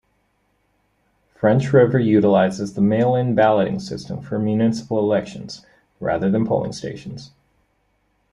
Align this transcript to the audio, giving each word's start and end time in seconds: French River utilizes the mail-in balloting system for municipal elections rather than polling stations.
French 1.35 1.71
River 1.73 1.99
utilizes 1.99 2.73
the 2.73 2.81
mail-in 2.81 3.35
balloting 3.35 3.79
system 3.79 4.19
for 4.19 4.39
municipal 4.39 4.97
elections 4.97 5.63
rather 5.99 6.27
than 6.27 6.43
polling 6.47 6.73
stations. 6.73 7.29